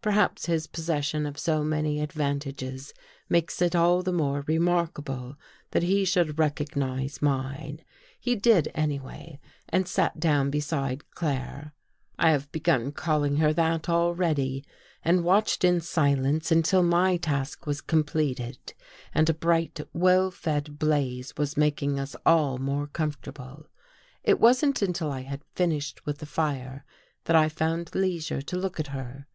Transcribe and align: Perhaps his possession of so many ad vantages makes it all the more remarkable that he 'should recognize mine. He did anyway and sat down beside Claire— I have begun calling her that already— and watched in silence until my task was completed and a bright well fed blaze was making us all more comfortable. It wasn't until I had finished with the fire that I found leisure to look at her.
Perhaps 0.00 0.46
his 0.46 0.66
possession 0.66 1.26
of 1.26 1.38
so 1.38 1.62
many 1.62 2.00
ad 2.00 2.10
vantages 2.14 2.94
makes 3.28 3.60
it 3.60 3.76
all 3.76 4.02
the 4.02 4.14
more 4.14 4.42
remarkable 4.46 5.36
that 5.72 5.82
he 5.82 6.06
'should 6.06 6.38
recognize 6.38 7.20
mine. 7.20 7.82
He 8.18 8.34
did 8.34 8.70
anyway 8.74 9.40
and 9.68 9.86
sat 9.86 10.18
down 10.18 10.48
beside 10.48 11.10
Claire— 11.10 11.74
I 12.18 12.30
have 12.30 12.50
begun 12.50 12.92
calling 12.92 13.36
her 13.36 13.52
that 13.52 13.90
already— 13.90 14.64
and 15.04 15.22
watched 15.22 15.64
in 15.64 15.82
silence 15.82 16.50
until 16.50 16.82
my 16.82 17.18
task 17.18 17.66
was 17.66 17.82
completed 17.82 18.72
and 19.14 19.28
a 19.28 19.34
bright 19.34 19.78
well 19.92 20.30
fed 20.30 20.78
blaze 20.78 21.36
was 21.36 21.58
making 21.58 22.00
us 22.00 22.16
all 22.24 22.56
more 22.56 22.86
comfortable. 22.86 23.66
It 24.22 24.40
wasn't 24.40 24.80
until 24.80 25.12
I 25.12 25.20
had 25.20 25.44
finished 25.54 26.06
with 26.06 26.20
the 26.20 26.24
fire 26.24 26.86
that 27.24 27.36
I 27.36 27.50
found 27.50 27.94
leisure 27.94 28.40
to 28.40 28.56
look 28.56 28.80
at 28.80 28.86
her. 28.86 29.26